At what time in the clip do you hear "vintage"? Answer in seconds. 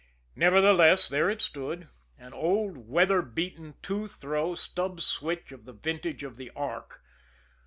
5.73-6.23